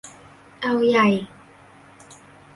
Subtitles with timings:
[0.61, 1.07] เอาใหญ่